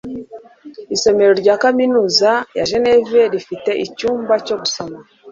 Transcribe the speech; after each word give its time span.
isomero 0.95 1.31
rya 1.41 1.55
kaminuza 1.63 2.29
ya 2.57 2.65
jeneve 2.71 3.19
rifite 3.33 3.69
icyumba 3.85 4.33
cyo 4.45 4.55
gusoma 4.61 4.97